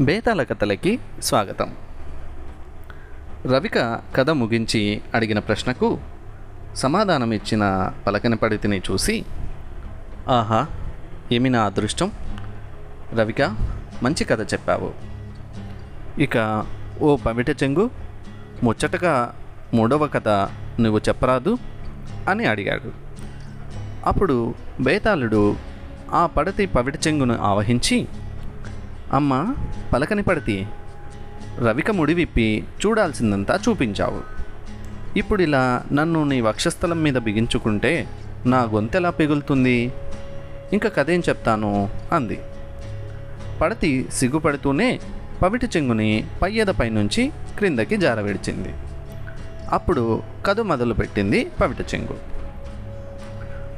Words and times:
బేతాళ 0.00 0.42
కథలకి 0.42 0.98
స్వాగతం. 1.22 1.74
రవిక 3.46 4.00
కథ 4.16 4.30
ముగించి 4.30 5.00
అడిగిన 5.14 5.38
ప్రశ్నకు 5.38 5.98
సమాధానం 6.74 7.32
ఇచ్చిన 7.32 7.92
పలకని 8.06 8.36
పడితిని 8.36 8.78
చూసి 8.78 9.24
ఆహా 10.28 10.66
ఏమి 11.32 11.50
నా 11.50 11.64
అదృష్టం? 11.64 12.12
రవిక 13.14 13.42
మంచి 14.02 14.24
కథ 14.24 14.52
చెప్పావు. 14.52 14.92
ఇక 16.20 16.66
ఓ 17.02 17.16
పమిట 17.16 17.62
చెంగు 17.62 17.90
ముచ్చటగా 18.62 19.34
మూడవ 19.74 20.06
కథ 20.06 20.28
నువ్వు 20.80 21.00
చెప్పరాదు 21.08 21.58
అని 22.28 22.44
అడిగాడు. 22.44 22.92
అప్పుడు 24.06 24.54
బేతాళుడు 24.80 25.56
ఆ 26.12 26.26
పడతి 26.26 26.66
పవిట 26.66 26.94
చెంగును 27.06 27.38
ఆవహించి 27.42 28.08
అమ్మ 29.12 29.54
పలకని 29.92 30.22
పడితే 30.22 30.68
రవిక 31.58 31.90
ముడి 31.90 32.14
విప్పి 32.14 32.64
చూడాల్సిందంతా 32.86 33.60
చూపించావు. 33.68 34.20
ఇప్పుడు 35.18 35.42
ఇలా 35.42 35.82
నన్ను 35.92 36.24
నీ 36.24 36.40
వక్షస్థలం 36.40 37.02
మీద 37.02 37.14
బిగించుకుంటే 37.14 38.08
నా 38.46 38.62
గొంతెలా 38.62 39.10
పిగులుతుంది? 39.10 39.92
ఇంకా 40.72 40.88
కథేం 40.88 41.22
చెప్తాను 41.28 41.90
అంది. 42.12 42.38
పడతి 43.60 44.08
సిగ్గుపడుతూనే 44.12 45.00
పవిటి 45.42 45.66
చెంగుని 45.66 46.26
పయ్యదపై 46.42 46.88
నుంచి 46.88 47.32
క్రిందకి 47.58 47.96
జారవిడిచింది. 47.96 48.68
అప్పుడు 49.72 50.22
కథ 50.46 50.60
మొదలుపెట్టింది 50.60 51.50
పవిట 51.60 51.94
చెంగు. 51.94 52.16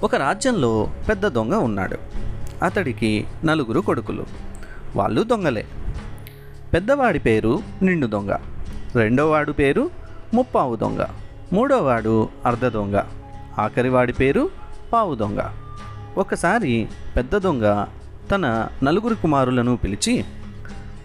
ఒక 0.03 0.15
రాజ్యంలో 0.15 0.93
పెద్ద 1.09 1.27
దొంగ 1.27 1.55
ఉన్నాడు. 1.55 1.99
అతడికి 2.63 3.25
నలుగురు 3.45 3.81
కొడుకులు. 3.81 4.44
వాళ్ళు 4.97 5.23
దొంగలే. 5.23 5.67
పెద్దవాడి 6.73 7.19
పేరు 7.19 7.61
నిండు 7.83 8.07
దొంగ. 8.07 8.31
రెండోవాడు 8.95 9.53
పేరు 9.53 9.91
ముప్పావు 10.35 10.77
దొంగ. 10.77 11.05
మూడోవాడు 11.53 12.29
అర్ధ 12.47 12.67
దొంగ. 12.67 13.01
ఆఖరివాడి 13.59 14.13
పేరు 14.13 14.51
పావు 14.93 15.15
దొంగ. 15.15 15.39
ఒకసారి 16.19 16.89
పెద్ద 17.17 17.37
దొంగ 17.37 17.85
తన 18.31 18.69
నలుగురు 18.83 19.15
కుమారులను 19.15 19.77
పిలిచి 19.77 20.25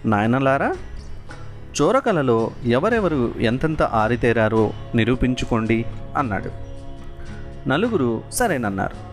నాయనలారా 0.06 0.76
చోరకలలో 1.81 2.52
ఎవరెవరు 2.66 3.34
ఎంతెంత 3.40 3.84
ఆరితేరారో 3.84 4.72
నిరూపించుకోండి 4.96 5.86
అన్నాడు. 6.18 6.52
నలుగురు 7.70 8.22
సరేనన్నారు. 8.31 9.09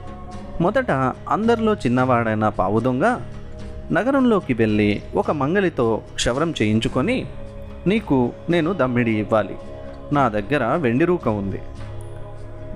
మొదట 0.63 0.91
అందరిలో 1.29 1.75
చిన్నవాడైన 1.75 2.49
పావు 2.49 2.81
దొంగ 2.81 3.21
నగరంలోకి 3.92 4.55
వెళ్ళి 4.55 5.03
ఒక 5.15 5.31
మంగలితో 5.31 6.03
క్షవరం 6.15 6.55
చేయించుకొని 6.62 7.27
నీకు 7.87 8.33
నేను 8.51 8.73
దమ్మిడి 8.73 9.11
ఇవ్వాలి. 9.11 9.56
నా 10.12 10.28
దగ్గర 10.28 10.65
వెండి 10.77 11.05
రూక 11.05 11.28
ఉంది. 11.28 11.61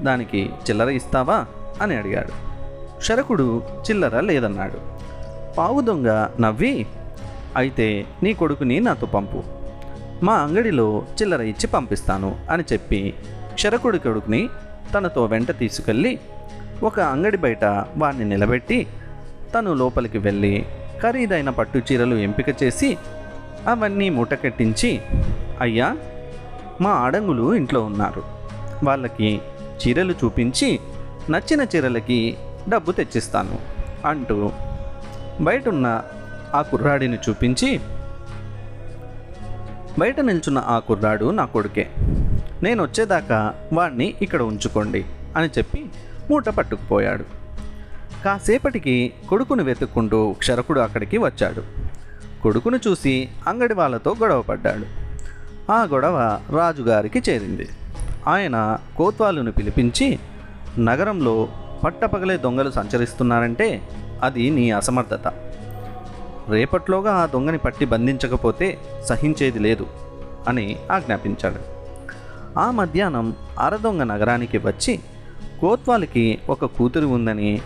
దానికి 0.03 0.51
చిల్లర 0.71 0.89
ఇస్తావా? 0.89 1.47
అని 1.83 1.97
అడిగాడు. 1.97 2.51
శరకుడు 3.03 3.63
చిల్లర 3.91 4.21
లేదన్నాడు. 4.21 4.79
పావు 5.59 5.81
దొంగ 5.81 6.27
నవ్వి 6.41 6.87
అయితే 7.57 8.07
నీ 8.23 8.35
కొడుకుని 8.35 8.81
నాతో 8.81 9.07
పంపు. 9.07 9.43
మా 10.23 10.35
అంగడిలో 10.35 11.03
చిల్లర 11.23 11.41
ఇచ్చి 11.41 11.67
పంపిస్తాను 11.67 12.37
అని 12.51 12.65
చెప్పి 12.73 13.15
శరకుడి 13.59 13.99
కొడుకుని 13.99 14.49
తనతో 14.95 15.25
వెంట 15.25 15.59
తీసుకెళ్ళి 15.59 16.21
ఒక 16.83 17.01
అంగడి 17.01 17.37
బయట 17.37 17.65
వాడిని 17.97 18.25
నిలబెట్టి 18.25 18.87
తను 19.55 19.75
లోపలికి 19.75 20.19
వెళ్ళి 20.19 20.67
ఖరీదైన 21.03 21.51
పట్టు 21.51 21.79
చీరలు 21.79 22.17
ఎంపిక 22.17 22.63
చేసి 22.63 22.99
అవన్నీ 23.69 24.09
మూటకెట్టించి 24.11 25.01
అయ్యా 25.61 25.97
మా 26.81 26.91
ఆడంగులు 26.91 27.55
ఇంట్లో 27.55 27.85
ఉన్నారు. 27.85 28.23
వాళ్ళకి 28.85 29.41
చీరలు 29.81 30.13
చూపించి 30.13 30.81
నచ్చిన 31.31 31.67
చీరలకి 31.77 32.37
డబ్బు 32.69 32.93
తెచ్చిస్తాను 32.93 33.59
అంటూ 34.07 34.53
బయటున్న 35.41 36.03
ఆ 36.55 36.63
కుర్రాడిని 36.63 37.19
చూపించి 37.29 37.81
బయట 39.99 40.21
నిల్చున్న 40.21 40.59
ఆ 40.67 40.79
కుర్రాడు 40.79 41.31
నా 41.31 41.45
కొడుకే. 41.45 41.91
నేను 42.63 42.83
వచ్చేదాకా 42.83 43.55
వాణ్ణి 43.73 44.15
ఇక్కడ 44.23 44.43
ఉంచుకోండి 44.43 45.05
అని 45.37 45.49
చెప్పి 45.59 45.87
మూట 46.31 46.49
పట్టుకుపోయాడు. 46.49 47.40
కాసేపటికి 48.25 49.13
కొడుకును 49.29 49.65
వెతుక్కుంటూ 49.65 50.33
క్షరకుడు 50.33 50.81
అక్కడికి 50.81 51.19
వచ్చాడు. 51.19 51.63
కొడుకును 52.43 52.79
చూసి 52.89 53.29
అంగడి 53.47 53.75
వాళ్ళతో 53.75 54.17
గొడవపడ్డాడు 54.23 54.87
ఆ 55.73 55.83
గొడవ 55.83 56.41
రాజుగారికి 56.51 57.23
చేరింది. 57.31 57.69
ఆయన 58.29 58.79
కోత్వాలును 58.97 59.53
పిలిపించి 59.53 60.19
నగరంలో 60.79 61.49
పట్టపగలే 61.85 62.37
దొంగలు 62.37 62.71
సంచరిస్తున్నారంటే 62.71 63.83
అది 64.23 64.51
నీ 64.51 64.71
అసమర్థత. 64.71 65.29
రేపట్లోగా 66.49 67.13
ఆ 67.13 67.27
దొంగని 67.27 67.59
పట్టి 67.59 67.85
బంధించకపోతే 67.85 68.79
సహించేది 69.05 69.59
లేదు 69.59 69.87
అని 70.49 70.77
ఆజ్ఞాపించాడు. 70.93 71.61
ఆ 72.59 72.71
మధ్యాహ్నం 72.71 73.37
అరదొంగ 73.59 74.03
నగరానికి 74.03 74.59
వచ్చి 74.59 75.01
కోత్వాలికి 75.61 76.39
ఒక 76.49 76.65
కూతురు 76.65 77.07
ఉందని 77.07 77.61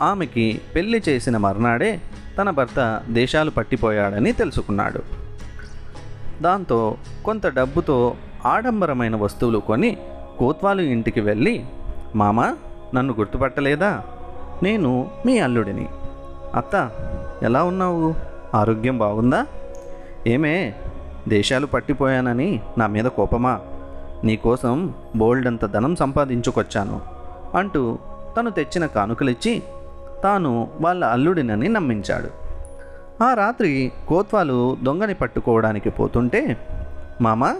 ఆమెకి 0.00 0.60
పెళ్ళి 0.74 1.02
చేసిన 1.08 1.36
మర్నాడే 1.36 2.00
తన 2.38 2.50
భర్త 2.50 3.02
దేశాలు 3.10 3.50
పట్టిపోయాడని 3.50 4.32
తెలుసుకున్నాడు. 4.32 5.02
దాంతో 6.42 6.96
కొంత 7.24 7.46
డబ్బుతో 7.46 8.14
ఆడంబరమైన 8.46 9.16
వస్తువులు 9.16 9.58
కొని 9.58 9.96
కోత్వాలు 10.38 10.82
ఇంటికి 10.82 11.20
వెళ్ళి 11.20 11.64
మామ 12.14 12.56
నన్ను 12.94 13.14
గుర్తుపట్టలేదా? 13.18 14.02
నేను 14.62 15.10
మీ 15.26 15.38
అల్లుడిని. 15.38 15.88
అత్త 16.54 16.90
ఎలా 17.42 17.64
ఉన్నావు? 17.64 18.14
ఆరోగ్యం 18.54 18.98
బాగుందా? 18.98 19.46
ఏమే 20.26 20.74
దేశాలు 21.28 21.66
పట్టిపోయానని 21.66 22.60
నా 22.78 22.86
మీద 22.86 23.04
కోపమా? 23.04 23.60
నీకోసం 24.24 24.94
బోల్డంత 25.16 25.64
ధనం 25.64 25.96
సంపాదించుకొచ్చాను 25.96 27.00
అంటూ 27.54 27.98
తను 28.36 28.50
తెచ్చిన 28.50 28.86
కానుకలిచ్చి 28.86 29.62
తాను 30.22 30.68
వాళ్ళ 30.80 31.04
అల్లుడినని 31.04 31.68
నమ్మించాడు. 31.68 32.42
ఆ 33.24 33.34
రాత్రి 33.34 33.92
కోత్వాలు 34.08 34.76
దొంగని 34.82 35.14
పట్టుకోవడానికి 35.14 35.90
పోతుంటే 35.90 36.68
మామ 37.20 37.56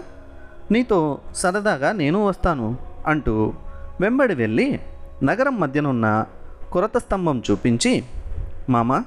నీతో 0.71 1.19
సరదాగా 1.35 1.91
నేను 1.91 2.25
వస్తాను 2.25 2.77
అంటూ 3.07 3.53
వెంబడి 4.01 4.35
వెళ్ళి 4.35 4.79
నగరం 5.23 5.59
మధ్యనున్న 5.59 6.25
కొరత 6.71 6.97
స్తంభం 6.97 7.43
చూపించి 7.51 8.03
మామ 8.69 9.03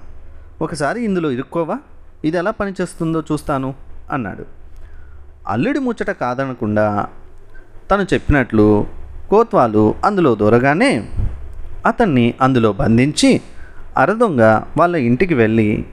ఒకసారి 0.63 1.05
ఇందులో 1.05 1.31
ఇరుక్కోవా? 1.31 1.79
ఇది 2.25 2.37
ఎలా 2.37 2.51
పనిచేస్తుందో 2.51 3.23
చూస్తాను 3.33 3.75
అన్నాడు. 4.13 4.45
అల్లుడి 5.49 5.79
ముచ్చట 5.79 6.11
కాదనకుండా 6.11 7.09
తను 7.91 8.03
చెప్పినట్లు 8.03 8.87
కోత్వాలు 9.31 9.95
అందులో 10.05 10.35
దూరగానే 10.35 11.09
అతన్ని 11.87 12.35
అందులో 12.41 12.73
బంధించి 12.73 13.41
అరదొంగ 13.97 14.43
వాళ్ళ 14.79 14.97
ఇంటికి 14.97 15.35
వెళ్ళి 15.35 15.85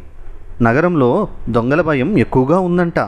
నగరంలో 0.61 1.27
దొంగల 1.49 1.81
భయం 1.81 2.17
ఎక్కువగా 2.17 2.59
ఉందంట. 2.59 2.99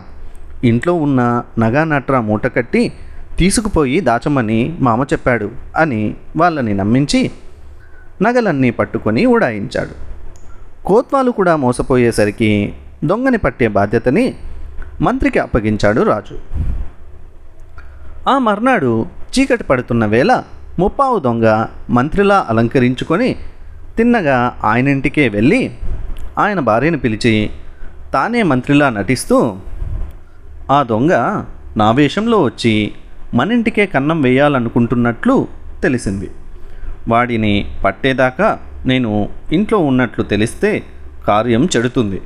ఇంట్లో 0.63 0.93
ఉన్న 0.93 1.43
నగా 1.59 1.83
నట్రా 1.83 2.21
మూట 2.21 2.47
కట్టి 2.47 2.93
తీసుకుపోయి 3.37 3.99
దాచమని 3.99 4.77
మామ 4.79 5.03
చెప్పాడు 5.03 5.51
అని 5.77 6.15
వాళ్ళని 6.37 6.73
నమ్మించి 6.73 7.31
నగలన్నీ 8.21 8.71
పట్టుకొని 8.71 9.25
ఉడాయించాడు. 9.25 9.95
కోత్వాలు 10.85 11.31
కూడా 11.31 11.55
మోసపోయేసరికి 11.55 12.73
దొంగని 13.05 13.37
పట్టే 13.37 13.67
బాధ్యతని 13.67 14.35
మంత్రికి 15.01 15.39
అప్పగించాడు 15.39 16.01
రాజు. 16.01 16.37
ఆ 18.29 18.37
మర్నాడు 18.37 19.05
చీకటి 19.33 19.63
పడుతున్న 19.63 20.05
వేళ 20.05 20.43
ముప్పావు 20.79 21.19
దొంగ 21.19 21.65
మంత్రిలా 21.89 22.45
అలంకరించుకొని 22.49 23.35
తిన్నగా 23.97 24.59
ఆయన 24.63 24.87
ఇంటికే 24.87 25.29
వెళ్ళి 25.29 25.77
ఆయన 26.37 26.59
భార్యను 26.59 26.97
పిలిచి 26.97 27.49
తానే 28.13 28.43
మంత్రిలా 28.43 28.89
నటిస్తూ 28.89 29.57
ఆ 30.71 30.83
దొంగ 30.83 31.43
నా 31.77 31.91
వేషంలో 31.91 32.43
వచ్చి 32.43 32.93
మన 33.33 33.51
ఇంటికే 33.51 33.85
కన్నం 33.85 34.21
వేయాలనుకుంటున్నట్లు 34.21 35.47
తెలిసింది. 35.83 36.31
వాడిని 37.07 37.71
పట్టేదాకా 37.83 38.59
నేను 38.85 39.29
ఇంట్లో 39.51 39.77
ఉన్నట్లు 39.79 40.23
తెలిస్తే 40.23 40.83
కార్యం 41.27 41.69
చెడుతుంది. 41.77 42.21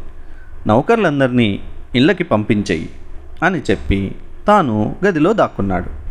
నౌకర్లందరినీ 0.68 1.60
ఇళ్ళకి 1.96 2.24
పంపించేయి 2.24 2.90
అని 3.44 3.62
చెప్పి 3.72 4.16
తాను 4.48 4.96
గదిలో 5.06 5.34
దాక్కున్నాడు. 5.34 6.09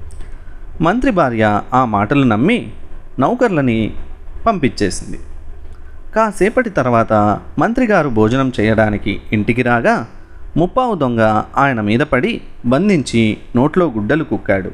మంత్రి 0.81 1.11
భార్య 1.11 1.45
ఆ 1.75 1.85
మాటలు 1.85 2.25
నమ్మి 2.25 2.73
నౌకర్లని 3.19 3.95
పంపించేసింది. 4.47 5.19
కాసేపటి 6.15 6.71
తర్వాత 6.71 7.13
మంత్రిగారు 7.59 8.09
భోజనం 8.09 8.53
చేయడానికి 8.61 9.21
ఇంటికి 9.33 9.63
రాగా 9.63 10.07
ముప్పావు 10.57 10.95
దొంగ 10.95 11.21
ఆయన 11.57 11.81
మీద 11.81 12.01
పడి 12.01 12.41
బంధించి 12.67 13.37
నోట్లో 13.57 13.87
గుడ్డలు 13.87 14.25
కుక్కాడు. 14.25 14.71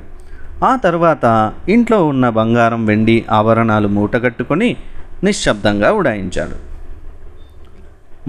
ఆ 0.64 0.76
తర్వాత 0.76 1.52
ఇంట్లో 1.68 2.06
ఉన్న 2.06 2.28
బంగారం 2.28 2.86
వెండి 2.86 3.24
ఆభరణాలు 3.30 3.88
మూటగట్టుకొని 3.88 4.76
నిశ్శబ్దంగా 5.24 5.92
ఉడాయించాడు. 5.92 6.56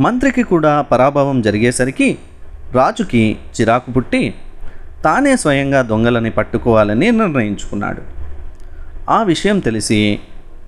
మంత్రికి 0.01 0.43
కూడా 0.43 0.81
పరాభవం 0.81 1.41
జరిగేసరికి 1.41 2.17
రాజుకి 2.73 3.37
చిరాకు 3.55 3.91
పుట్టి 3.91 4.33
తానే 5.05 5.35
స్వయంగా 5.35 5.81
దొంగలని 5.81 6.29
పట్టుకోవాలని 6.29 7.11
నిర్ణయించుకున్నాడు. 7.11 8.01
ఆ 9.09 9.23
విషయం 9.23 9.59
తెలిసి 9.59 10.19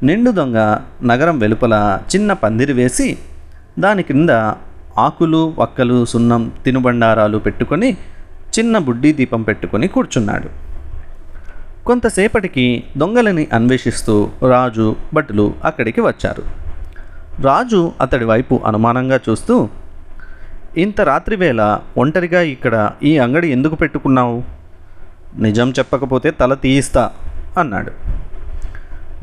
నిండు 0.03 0.31
దొంగ 0.31 0.57
నగరం 1.03 1.39
వెలుపల 1.39 1.99
చిన్న 2.15 2.33
పందిరి 2.33 2.73
వేసి 2.73 3.17
దాని 3.79 4.03
క్రింద 4.03 4.29
ఆకులు 4.97 5.53
వక్కలు 5.59 6.05
సున్నం 6.05 6.51
తినుబండారాలు 6.65 7.37
పెట్టుకొని 7.37 7.89
చిన్న 8.59 8.77
బుడ్డీ 8.77 9.13
దీపం 9.13 9.41
పెట్టుకొని 9.41 9.87
కూర్చున్నాడు. 9.87 10.49
కొంతసేపటికి 11.85 12.83
దొంగలని 12.97 13.47
అన్వేషిస్తూ 13.53 14.29
రాజు 14.49 14.95
భటులు 15.13 15.53
అక్కడికి 15.65 16.01
వచ్చారు. 16.01 16.43
రాజు 17.41 17.91
అతడి 18.01 18.25
వైపు 18.25 18.61
అనుమానంగా 18.65 19.19
చూస్తూ 19.29 19.69
ఇంత 20.77 21.01
రాత్రివేళ 21.01 21.79
ఒంటరిగా 21.97 22.41
ఇక్కడ 22.41 22.91
ఈ 23.03 23.17
అంగడి 23.17 23.47
ఎందుకు 23.47 23.75
పెట్టుకున్నావు? 23.75 24.43
నిజం 25.37 25.71
చెప్పకపోతే 25.71 26.31
తల 26.31 26.53
తీయిస్తా 26.53 27.11
అన్నాడు. 27.59 27.91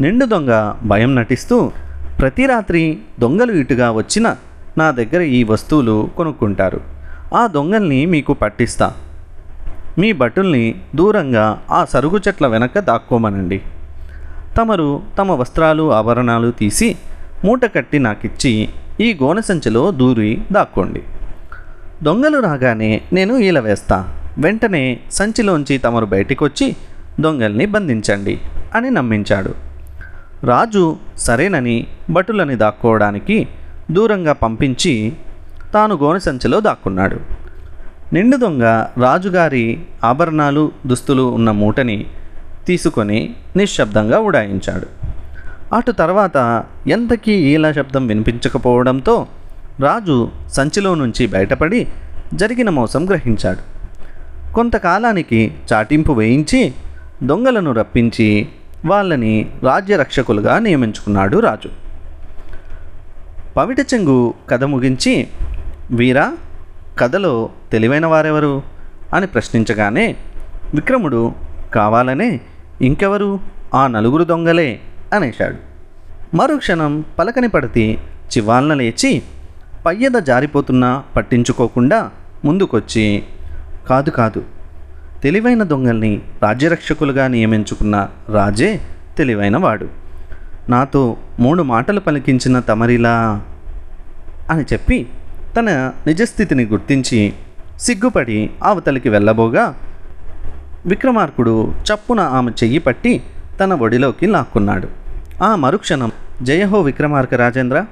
నిండు 0.03 0.27
దొంగ 0.27 0.73
భయం 0.85 1.15
నటిస్తూ 1.15 1.73
ప్రతి 2.19 2.47
రాత్రి 2.47 2.99
దొంగలు 3.21 3.53
ఇటుగా 3.53 3.91
వచ్చిన 3.91 4.37
నా 4.79 4.91
దగ్గర 4.91 5.21
ఈ 5.21 5.45
వస్తువులు 5.45 6.11
కొనుక్కుంటారు. 6.17 6.81
ఆ 7.35 7.47
దొంగల్ని 7.47 8.07
మీకు 8.07 8.33
పట్టిస్తా. 8.33 8.93
మీ 9.99 10.13
బటుల్ని 10.13 10.75
దూరంగా 10.95 11.63
ఆ 11.71 11.85
సరుగు 11.85 12.21
చెట్ల 12.29 12.47
వెనక 12.47 12.79
దాక్కోమనండి. 12.79 13.63
తమరు 14.59 15.03
తమ 15.19 15.33
వస్త్రాలు 15.33 15.93
ఆభరణాలు 15.93 16.51
తీసి 16.51 16.97
మూట 17.45 17.65
కట్టి 17.65 17.99
నాకిచ్చి 17.99 18.69
ఈ 19.01 19.19
గోనె 19.23 19.43
సంచిలో 19.43 19.91
దూరి 19.91 20.43
దాక్కోండి. 20.53 21.03
దొంగలు 22.05 22.39
రాగానే 22.39 23.01
నేను 23.13 23.39
ఈల 23.39 23.61
వేస్తా. 23.61 23.97
వెంటనే 24.39 25.01
సంచిలోంచి 25.11 25.79
తమరు 25.79 26.07
బయటికొచ్చి 26.07 26.77
దొంగల్ని 27.21 27.67
బంధించండి 27.67 28.41
అని 28.75 28.91
నమ్మించాడు. 28.91 29.55
రాజు 30.45 30.97
సరేనని 31.19 31.87
భటులని 32.11 32.57
దాక్కోవడానికి 32.57 33.49
దూరంగా 33.91 34.33
పంపించి 34.33 35.13
తాను 35.75 35.97
గోనె 35.97 36.19
సంచిలో 36.19 36.61
దాక్కున్నాడు. 36.61 37.21
నిండు 38.13 38.37
దొంగ 38.37 38.63
రాజుగారి 39.03 39.81
ఆభరణాలు 40.05 40.73
దుస్తులు 40.87 41.23
ఉన్న 41.23 41.51
మూటని 41.51 42.07
తీసుకొని 42.67 43.35
నిశ్శబ్దంగా 43.57 44.19
ఉడాయించాడు. 44.19 44.87
అటు 45.75 45.93
తర్వాత 45.93 46.65
ఎంతకీ 46.87 47.33
ఈల 47.33 47.73
శబ్దం 47.73 48.07
వినిపించకపోవడంతో 48.07 49.27
రాజు 49.81 50.31
సంచిలో 50.49 50.95
నుంచి 50.95 51.27
బయటపడి 51.27 51.89
జరిగిన 52.35 52.71
మోసం 52.71 53.09
గ్రహించాడు. 53.11 53.75
కొంతకాలానికి 54.55 55.55
చాటింపు 55.73 56.13
వేయించి 56.13 56.75
దొంగలను 57.23 57.73
రప్పించి 57.73 58.49
వాళ్ళని 58.87 59.51
రాజ్యరక్షకులుగా 59.63 60.59
నియమించుకున్నాడు 60.59 61.39
రాజు. 61.39 61.69
పవిట 63.57 63.81
చెంగు 63.81 64.35
కథ 64.51 64.65
ముగించి 64.65 65.27
వీరా 65.91 66.33
కథలో 66.99 67.51
తెలివైన 67.73 68.07
వారెవరు? 68.07 68.63
అని 69.15 69.27
ప్రశ్నించగానే 69.27 70.17
విక్రముడు 70.75 71.33
కావాలనే 71.75 72.41
ఇంకెవరు? 72.83 73.41
ఆ 73.75 73.87
నలుగురు 73.87 74.25
దొంగలే 74.25 74.81
అనేశాడు. 75.13 75.57
మరుక్షణం 76.37 77.05
పలకని 77.19 77.49
పడితే 77.49 77.93
చివాలన 78.37 78.75
లేచి 78.75 79.23
పయ్యద 79.87 80.13
జారిపోతున్నా 80.13 81.03
పట్టించుకోకుండా 81.17 82.11
ముందుకొచ్చి 82.45 83.23
కాదు 83.89 84.11
కాదు. 84.11 84.43
తెలివైన 85.23 85.63
దొంగల్ని 85.63 86.21
రాజ్యరక్షకులుగా 86.43 87.29
నియమించుకున్న 87.29 88.09
రాజే 88.29 88.81
తెలివైనవాడు 89.19 89.89
నాతో 90.69 91.17
మూడు 91.41 91.63
మాటలు 91.63 92.01
పలికించిన 92.01 92.61
తమరిలా 92.61 93.43
అని 94.51 94.65
చెప్పి 94.73 95.07
తన 95.57 95.93
నిజస్థితిని 96.07 96.65
గుర్తించి 96.65 97.33
సిగ్గుపడి 97.79 98.51
అవతలికి 98.63 99.09
వెళ్ళబోగా 99.09 99.75
విక్రమార్కుడు 100.87 101.75
చప్పున 101.89 102.21
ఆమె 102.21 102.51
చెయ్యి 102.51 102.79
పట్టి 102.79 103.23
తన 103.61 103.75
ఒడిలోకి 103.75 104.27
లాక్కున్నాడు. 104.27 104.89
ఆ 105.43 105.57
మరుక్షణం 105.57 106.13
జయహో 106.43 106.81
విక్రమార్క 106.81 107.35
రాజేంద్ర 107.35 107.85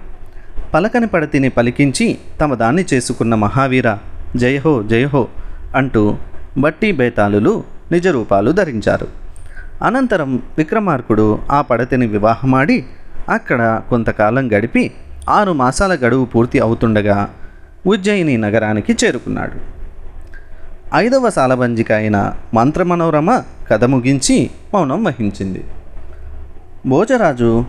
పలకని 0.74 1.06
పడతిని 1.06 1.48
పలికించి 1.48 2.18
తమ 2.40 2.54
దాన్ని 2.54 2.84
చేసుకున్న 2.94 3.34
మహావీర 3.34 3.96
జయహో 4.36 4.82
జయహో 4.82 5.28
అంటూ 5.76 6.16
బట్టి 6.58 6.92
బేతాళులు 6.92 7.64
నిజరూపాలు 7.92 8.50
ధరించారు. 8.50 9.06
అనంతరం 9.82 10.42
విక్రమార్కుడు 10.58 11.38
ఆ 11.50 11.60
పడతిని 11.60 12.06
వివాహమాడి 12.06 12.84
అక్కడ 13.28 13.82
కొంతకాలం 13.90 14.52
గడిపి 14.52 14.92
ఆరు 15.28 15.52
మాసాల 15.52 15.98
గడువు 16.04 16.24
పూర్తి 16.24 16.58
అవుతుండగా 16.58 17.30
ఉజ్జయిని 17.86 18.36
నగరానికి 18.36 18.96
చేరుకున్నాడు. 19.04 19.58
ఐదవ 20.94 21.30
సాలబంజిక 21.30 21.92
అయిన 21.92 22.34
మంత్రమనోరమ 22.54 23.42
కథ 23.70 23.84
ముగించి 23.84 24.50
మౌనం 24.74 25.04
వహించింది. 25.04 25.64
భోజరాజు 26.86 27.64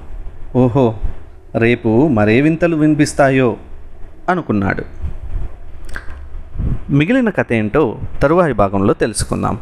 ఓహో 0.56 0.96
రేపు 1.56 2.08
మరే 2.08 2.42
వింతలు 2.42 2.76
వినిపిస్తాయో 2.76 3.58
అనుకున్నాడు. 4.30 4.84
మిగిలిన 6.90 7.30
కథ 7.30 7.46
ఏంటో 7.52 8.00
తరువాయి 8.22 8.54
భాగంలో 8.54 8.94
తెలుసుకుందాం. 8.94 9.60